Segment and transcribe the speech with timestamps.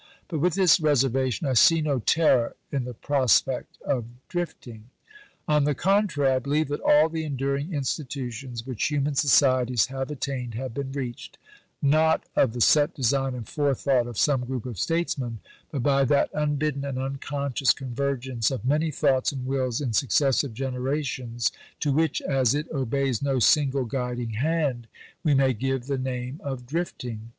[0.29, 4.85] But with this reservation, I see no terror in the prospect of 'drifting.'
[5.47, 10.55] On the contrary, I believe that all the enduring institutions which human societies have attained
[10.55, 11.37] have been reached,
[11.83, 15.37] not of the set design and forethought of some group of statesmen,
[15.69, 21.51] but by that unbidden and unconscious convergence of many thoughts and wills in successive generations,
[21.79, 24.87] to which, as it obeys no single guiding hand,
[25.23, 27.29] we may give the name of 'drifting.'